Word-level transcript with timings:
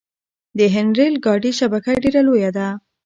د 0.57 0.59
هند 0.73 0.93
ریل 0.97 1.15
ګاډي 1.25 1.51
شبکه 1.59 1.91
ډیره 2.03 2.21
لویه 2.27 2.51
ده. 2.57 2.67